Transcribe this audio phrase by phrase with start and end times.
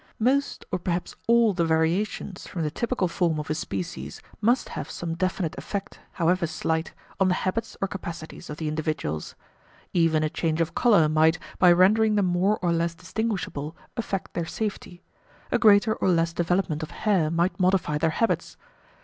[0.17, 4.89] Most or perhaps all the variations from the typical form of a species must have
[4.89, 9.35] some definite effect, however slight, on the habits or capacities of the individuals.
[9.93, 14.47] Even a change of colour might, by rendering them more or less distinguishable, affect their
[14.47, 15.03] safety;
[15.51, 18.57] a greater or less development of hair might modify their habits.